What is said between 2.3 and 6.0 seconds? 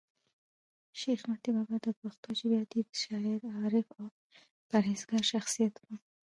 ژبي ادیب، شاعر، عارف او پر هېزګاره شخصیت وو.